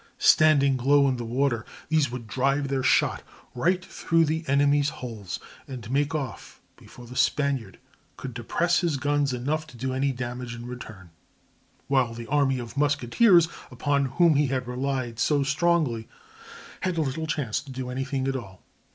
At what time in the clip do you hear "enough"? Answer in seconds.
9.31-9.67